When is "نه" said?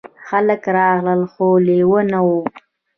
2.11-2.19